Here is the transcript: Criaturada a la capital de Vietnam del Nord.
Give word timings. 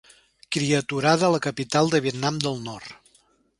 Criaturada 0.55 1.27
a 1.27 1.29
la 1.35 1.43
capital 1.47 1.93
de 1.93 2.01
Vietnam 2.09 2.43
del 2.47 2.61
Nord. 2.71 2.99